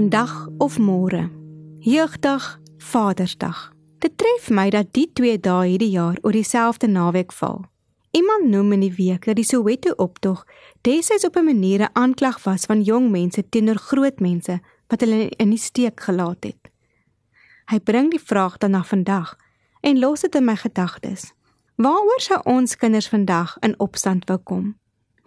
Vandag 0.00 0.48
of 0.58 0.78
môre. 0.78 1.28
Jeugdag, 1.78 2.58
Vadersdag. 2.78 3.72
Dit 3.98 4.16
tref 4.16 4.46
my 4.48 4.70
dat 4.72 4.94
die 4.96 5.10
twee 5.12 5.36
dae 5.36 5.66
hierdie 5.68 5.90
jaar 5.92 6.16
oor 6.22 6.32
dieselfde 6.32 6.88
naweek 6.88 7.34
val. 7.36 7.66
Iemand 8.16 8.48
noem 8.48 8.72
in 8.72 8.80
die 8.86 8.94
week 8.96 9.28
dat 9.28 9.36
die 9.36 9.44
Soweto 9.44 9.92
optog 10.00 10.46
desyds 10.88 11.26
op 11.28 11.36
'n 11.36 11.44
manier 11.44 11.84
'n 11.84 11.92
aanklag 11.92 12.40
was 12.44 12.64
van 12.64 12.80
jong 12.82 13.10
mense 13.10 13.48
teenoor 13.48 13.76
groot 13.76 14.20
mense 14.20 14.60
wat 14.88 15.00
hulle 15.00 15.28
in 15.28 15.50
die 15.50 15.58
steek 15.58 16.00
gelaat 16.00 16.44
het. 16.44 16.70
Hy 17.66 17.78
bring 17.78 18.10
die 18.10 18.24
vraag 18.24 18.58
dan 18.58 18.70
na 18.70 18.82
vandag 18.82 19.36
en 19.80 19.98
los 19.98 20.20
dit 20.20 20.34
in 20.34 20.44
my 20.44 20.56
gedagtes. 20.56 21.32
Waaroor 21.76 22.20
sou 22.20 22.40
ons 22.44 22.76
kinders 22.76 23.08
vandag 23.08 23.56
in 23.60 23.78
opstand 23.78 24.24
wou 24.24 24.38
kom? 24.38 24.78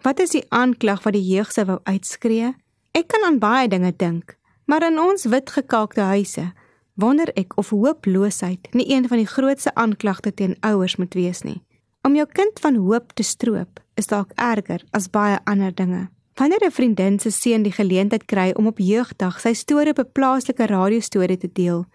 Wat 0.02 0.18
is 0.18 0.30
die 0.30 0.44
aanklag 0.48 1.02
wat 1.02 1.12
die 1.12 1.28
jeug 1.34 1.52
sou 1.52 1.66
wou 1.66 1.78
uitskree? 1.82 2.54
Ek 2.90 3.06
kan 3.06 3.24
aan 3.24 3.38
baie 3.38 3.68
dinge 3.68 3.96
dink, 3.96 4.36
Maar 4.64 4.86
in 4.90 4.98
ons 4.98 5.24
wit 5.24 5.50
gekalkte 5.50 6.00
huise 6.00 6.52
wonder 6.94 7.30
ek 7.34 7.56
of 7.58 7.70
hooploosheid 7.74 8.68
nie 8.72 8.86
een 8.92 9.08
van 9.08 9.18
die 9.18 9.28
grootste 9.28 9.74
aanklagte 9.74 10.34
teen 10.34 10.56
ouers 10.60 10.96
moet 10.96 11.14
wees 11.14 11.42
nie. 11.42 11.62
Om 12.02 12.14
jou 12.14 12.26
kind 12.26 12.60
van 12.60 12.76
hoop 12.76 13.12
te 13.12 13.22
stroop 13.22 13.80
is 13.94 14.06
dalk 14.06 14.30
erger 14.34 14.84
as 14.90 15.10
baie 15.10 15.38
ander 15.44 15.74
dinge. 15.74 16.08
Wanneer 16.34 16.66
'n 16.66 16.70
vriendin 16.70 17.18
se 17.18 17.30
seun 17.30 17.62
die 17.62 17.72
geleentheid 17.72 18.24
kry 18.24 18.50
om 18.56 18.66
op 18.66 18.78
jeugdag 18.78 19.40
sy 19.40 19.52
storie 19.52 19.90
op 19.90 19.98
'n 19.98 20.12
plaaslike 20.12 20.66
radiostorie 20.66 21.36
te 21.36 21.50
deel, 21.52 21.86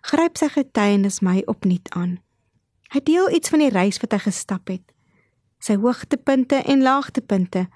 gryp 0.00 0.36
sy 0.36 0.48
getuienis 0.48 1.20
my 1.20 1.42
opnuut 1.46 1.90
aan. 1.90 2.18
Hy 2.88 3.00
deel 3.00 3.30
iets 3.30 3.48
van 3.48 3.58
die 3.58 3.70
reis 3.70 3.98
wat 3.98 4.12
hy 4.12 4.18
gestap 4.18 4.68
het, 4.68 4.92
sy 5.58 5.76
hoogtepunte 5.76 6.56
en 6.56 6.82
laagtepunte, 6.82 7.66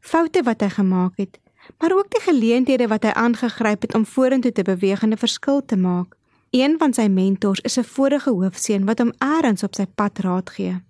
foute 0.00 0.42
wat 0.42 0.60
hy 0.60 0.68
gemaak 0.68 1.16
het, 1.16 1.38
maar 1.78 1.92
ook 1.92 2.10
die 2.10 2.20
geleenthede 2.20 2.88
wat 2.88 3.02
hy 3.02 3.10
aangegryp 3.10 3.82
het 3.82 3.94
om 3.94 4.06
vorentoe 4.06 4.52
te 4.52 4.62
beweeg 4.62 5.02
en 5.02 5.12
'n 5.12 5.16
verskil 5.16 5.64
te 5.64 5.76
maak. 5.76 6.16
Een 6.50 6.78
van 6.78 6.92
sy 6.92 7.06
mentors 7.06 7.60
is 7.60 7.78
'n 7.78 7.84
vorige 7.84 8.30
hoofseun 8.30 8.84
wat 8.84 8.98
hom 8.98 9.12
eers 9.18 9.62
op 9.62 9.74
sy 9.74 9.86
pad 9.94 10.18
raad 10.18 10.50
gee. 10.50 10.82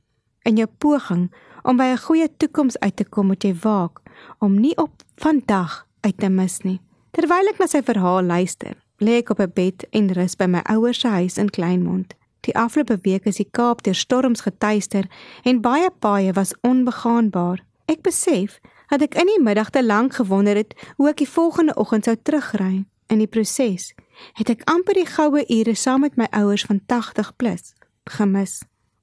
In 0.43 0.57
jou 0.57 0.69
poging 0.79 1.33
om 1.63 1.77
by 1.77 1.85
'n 1.85 1.99
goeie 1.99 2.37
toekoms 2.37 2.79
uit 2.79 2.97
te 2.97 3.05
kom, 3.05 3.27
moet 3.27 3.43
jy 3.43 3.55
waak 3.55 4.01
om 4.39 4.61
nie 4.61 4.77
op 4.77 4.91
vandag 5.17 5.87
uit 6.01 6.19
te 6.19 6.29
mis 6.29 6.61
nie. 6.61 6.81
Terwyl 7.11 7.49
ek 7.49 7.59
na 7.59 7.67
sy 7.67 7.83
verhaal 7.83 8.23
luister, 8.23 8.77
lê 8.99 9.19
ek 9.19 9.31
op 9.31 9.41
'n 9.41 9.53
bed 9.55 9.87
en 9.91 10.13
rus 10.13 10.37
by 10.37 10.47
my 10.47 10.61
ouers 10.63 11.01
se 11.01 11.09
huis 11.09 11.39
in 11.39 11.51
Kleinmond. 11.51 12.15
Die 12.41 12.57
afgelope 12.57 12.99
week 13.03 13.25
is 13.25 13.37
die 13.37 13.49
Kaap 13.51 13.83
deur 13.83 13.95
storms 13.95 14.41
getuister 14.41 15.05
en 15.43 15.61
baie 15.61 15.91
paaie 15.99 16.33
was 16.33 16.55
onbegaanbaar. 16.61 17.65
Ek 17.87 18.03
besef 18.03 18.61
dat 18.91 19.05
ek 19.07 19.15
in 19.23 19.29
die 19.31 19.43
middag 19.43 19.71
te 19.71 19.85
lank 19.85 20.19
gewonder 20.19 20.59
het 20.59 20.75
hoe 20.99 21.09
ek 21.13 21.23
die 21.23 21.31
volgende 21.31 21.75
oggend 21.79 22.09
sou 22.09 22.17
terugry. 22.19 22.85
In 23.11 23.19
die 23.23 23.31
proses 23.31 23.93
het 24.39 24.51
ek 24.51 24.67
amper 24.71 24.99
die 24.99 25.09
goue 25.09 25.45
ure 25.47 25.75
saam 25.75 26.05
met 26.05 26.19
my 26.19 26.27
ouers 26.37 26.67
van 26.67 26.83
80 26.87 27.37
plus 27.37 27.73
gemis. 28.11 28.61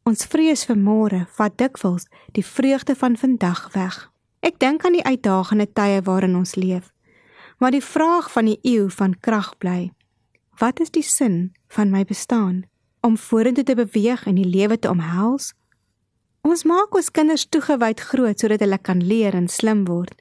Ons 0.08 0.28
vrees 0.32 0.64
vir 0.68 0.78
môre 0.80 1.26
vat 1.36 1.56
dikwels 1.60 2.08
die 2.36 2.46
vreugde 2.46 2.96
van 2.96 3.18
vandag 3.20 3.68
weg. 3.74 3.98
Ek 4.40 4.60
dink 4.60 4.86
aan 4.86 4.96
die 4.96 5.04
uitdagende 5.04 5.68
tye 5.76 6.02
waarin 6.04 6.38
ons 6.40 6.56
leef. 6.56 6.92
Maar 7.58 7.74
die 7.74 7.84
vraag 7.84 8.32
van 8.32 8.46
die 8.46 8.60
eeu 8.62 8.90
van 8.94 9.18
krag 9.20 9.56
bly. 9.58 9.92
Wat 10.60 10.80
is 10.80 10.92
die 10.92 11.04
sin 11.04 11.54
van 11.68 11.92
my 11.92 12.04
bestaan? 12.06 12.66
Om 13.02 13.18
vorentoe 13.18 13.64
te 13.64 13.76
beweeg 13.76 14.26
en 14.28 14.36
die 14.36 14.48
lewe 14.48 14.80
te 14.80 14.90
omhels 14.90 15.54
Ons 16.48 16.64
maak 16.64 16.96
ons 16.96 17.10
kinders 17.12 17.44
toegewyd 17.52 18.00
groot 18.08 18.40
sodat 18.40 18.62
hulle 18.64 18.78
kan 18.80 19.02
leer 19.04 19.36
en 19.36 19.50
slim 19.52 19.82
word. 19.88 20.14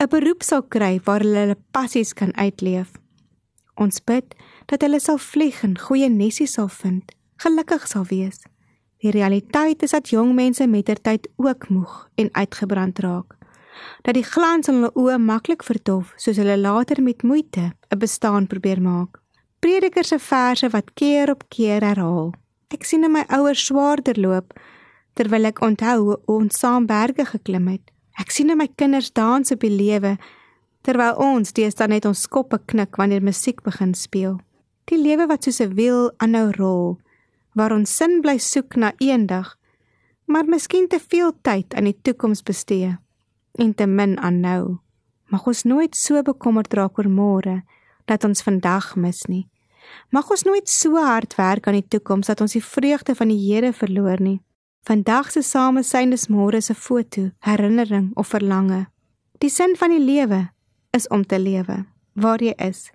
'n 0.00 0.08
Beroep 0.08 0.42
sal 0.46 0.62
kry 0.74 0.94
waar 1.04 1.20
hulle 1.20 1.40
hulle 1.44 1.56
passies 1.76 2.14
kan 2.20 2.32
uitleef. 2.36 2.94
Ons 3.76 4.00
bid 4.00 4.32
dat 4.72 4.80
hulle 4.82 5.00
sal 5.00 5.18
vlieg 5.18 5.58
en 5.66 5.74
goeie 5.78 6.08
nessies 6.08 6.54
sal 6.56 6.70
vind, 6.72 7.12
gelukkig 7.44 7.84
sal 7.90 8.06
wees. 8.08 8.38
Die 9.02 9.12
realiteit 9.12 9.82
is 9.82 9.92
dat 9.96 10.08
jong 10.08 10.32
mense 10.34 10.66
mettertyd 10.66 11.28
ook 11.36 11.68
moeg 11.68 12.08
en 12.16 12.32
uitgebrand 12.32 12.98
raak. 13.04 13.36
Dat 14.02 14.14
die 14.14 14.24
glans 14.24 14.68
in 14.68 14.80
hulle 14.80 14.92
oë 14.94 15.18
maklik 15.20 15.62
verdof 15.62 16.14
soos 16.16 16.40
hulle 16.40 16.56
later 16.56 17.02
met 17.02 17.22
moeite 17.22 17.72
'n 17.92 17.98
bestaan 17.98 18.46
probeer 18.46 18.80
maak. 18.80 19.20
Predikers 19.60 20.08
se 20.08 20.18
verse 20.18 20.68
wat 20.70 20.94
keer 20.94 21.30
op 21.30 21.44
keer 21.48 21.84
herhaal. 21.84 22.32
Ek 22.70 22.84
sien 22.84 23.04
in 23.04 23.12
my 23.12 23.24
ouers 23.28 23.64
swaarder 23.66 24.16
loop 24.16 24.54
terwyl 25.18 25.50
ek 25.50 25.62
onthou 25.66 25.98
hoe 26.06 26.18
ons 26.30 26.58
saam 26.62 26.86
berge 26.86 27.24
geklim 27.26 27.66
het. 27.72 27.82
Ek 28.18 28.30
sien 28.30 28.54
my 28.54 28.68
kinders 28.78 29.10
dans 29.10 29.50
op 29.50 29.64
die 29.66 29.72
lewe 29.72 30.16
terwyl 30.86 31.18
ons 31.18 31.52
deesdae 31.56 31.90
net 31.90 32.06
ons 32.06 32.26
koppe 32.30 32.60
knik 32.70 32.96
wanneer 33.00 33.24
musiek 33.24 33.64
begin 33.66 33.94
speel. 33.98 34.38
Die 34.86 34.98
lewe 34.98 35.26
wat 35.26 35.44
soos 35.44 35.60
'n 35.60 35.74
wiel 35.74 36.10
aanhou 36.18 36.50
rol 36.58 36.98
waar 37.58 37.72
ons 37.72 37.96
sin 37.96 38.20
bly 38.22 38.38
soek 38.38 38.76
na 38.76 38.92
eendag, 38.98 39.56
maar 40.26 40.44
miskien 40.44 40.88
te 40.88 41.00
veel 41.00 41.32
tyd 41.42 41.74
aan 41.74 41.84
die 41.84 41.98
toekoms 42.02 42.42
bestee 42.42 42.96
en 43.58 43.74
te 43.74 43.86
min 43.86 44.18
aan 44.18 44.40
nou. 44.40 44.78
Mag 45.28 45.46
ons 45.46 45.64
nooit 45.64 45.96
so 45.96 46.22
bekommerd 46.22 46.74
raak 46.74 46.98
oor 46.98 47.08
môre 47.08 47.62
dat 48.06 48.24
ons 48.24 48.42
vandag 48.42 48.96
mis 48.96 49.26
nie. 49.26 49.48
Mag 50.10 50.30
ons 50.30 50.44
nooit 50.44 50.68
so 50.68 50.96
hard 50.96 51.34
werk 51.34 51.66
aan 51.66 51.80
die 51.80 51.88
toekoms 51.88 52.26
dat 52.26 52.40
ons 52.40 52.52
die 52.52 52.64
vreugde 52.64 53.14
van 53.14 53.28
die 53.28 53.40
Here 53.40 53.72
verloor 53.72 54.20
nie. 54.20 54.40
Vandag 54.86 55.30
se 55.30 55.42
samesyn 55.42 56.12
is 56.12 56.28
môre 56.28 56.60
se 56.60 56.74
foto, 56.74 57.30
herinnering 57.38 58.10
of 58.16 58.28
verlange. 58.28 58.86
Die 59.38 59.50
sin 59.50 59.76
van 59.76 59.90
die 59.90 60.00
lewe 60.00 60.48
is 60.90 61.08
om 61.08 61.26
te 61.26 61.38
lewe 61.38 61.84
waar 62.12 62.42
jy 62.42 62.54
is. 62.58 62.88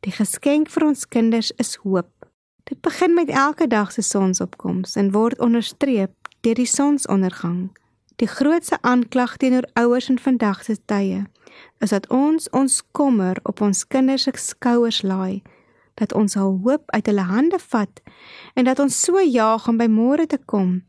Die 0.00 0.12
geskenk 0.12 0.70
vir 0.72 0.86
ons 0.86 1.08
kinders 1.08 1.50
is 1.60 1.74
hoop. 1.82 2.10
Dit 2.64 2.80
begin 2.80 3.14
met 3.14 3.28
elke 3.28 3.66
dag 3.66 3.92
se 3.92 4.02
sonsopkoms 4.02 4.96
en 4.96 5.10
word 5.12 5.40
onderstreep 5.40 6.14
deur 6.40 6.56
die 6.56 6.68
sonsondergang. 6.68 7.72
Die 8.16 8.28
grootste 8.28 8.78
aanklag 8.80 9.36
teenoor 9.36 9.68
ouers 9.74 10.08
in 10.08 10.18
vandag 10.18 10.62
se 10.64 10.78
tye 10.86 11.24
is 11.84 11.90
dat 11.90 12.08
ons 12.08 12.48
ons 12.50 12.80
kommer 12.92 13.38
op 13.42 13.60
ons 13.60 13.84
kinders 13.86 14.24
se 14.24 14.32
skouers 14.38 15.02
laai, 15.02 15.42
dat 15.94 16.14
ons 16.14 16.34
hul 16.34 16.58
hoop 16.64 16.90
uit 16.94 17.06
hulle 17.06 17.26
hande 17.28 17.58
vat 17.68 18.02
en 18.54 18.64
dat 18.64 18.80
ons 18.80 19.00
so 19.00 19.20
jaag 19.20 19.68
om 19.68 19.78
by 19.78 19.90
môre 19.90 20.26
te 20.26 20.38
kom 20.38 20.80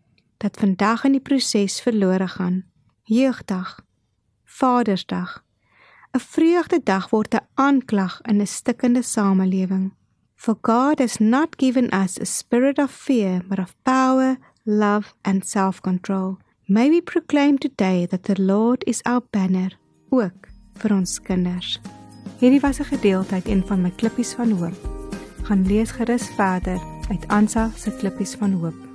dat 0.46 0.58
vandag 0.62 1.04
in 1.04 1.16
die 1.18 1.22
proses 1.22 1.82
verlore 1.82 2.28
gaan. 2.28 2.64
Jeugdag, 3.04 3.80
Vadersdag. 4.44 5.44
'n 6.12 6.20
Vreugdedag 6.20 7.10
word 7.10 7.34
'n 7.34 7.48
aanklag 7.54 8.22
in 8.22 8.42
'n 8.42 8.48
stikkende 8.48 9.02
samelewing. 9.02 9.94
For 10.36 10.56
God 10.62 11.00
has 11.00 11.18
not 11.18 11.56
given 11.58 11.94
us 11.94 12.20
a 12.20 12.24
spirit 12.24 12.78
of 12.78 12.92
fear, 12.92 13.42
but 13.48 13.60
of 13.60 13.76
power, 13.82 14.38
love 14.64 15.14
and 15.22 15.48
self-control. 15.48 16.38
May 16.66 16.90
we 16.90 17.02
proclaim 17.02 17.58
today 17.58 18.08
that 18.08 18.24
the 18.24 18.42
Lord 18.42 18.84
is 18.84 19.04
our 19.04 19.24
banner, 19.30 19.78
ook 20.10 20.48
vir 20.74 20.92
ons 20.94 21.22
kinders. 21.22 21.80
Hierdie 22.40 22.62
was 22.62 22.80
'n 22.80 22.84
gedeelte 22.84 23.34
uit 23.34 23.48
een 23.48 23.64
van 23.68 23.82
my 23.82 23.92
klippies 23.92 24.34
van 24.34 24.52
hoop. 24.52 24.78
Gaan 25.44 25.68
lees 25.68 25.92
gerus 25.92 26.28
verder 26.28 26.80
uit 27.10 27.28
Ansa 27.28 27.72
se 27.76 27.92
klippies 27.92 28.36
van 28.36 28.52
hoop. 28.52 28.95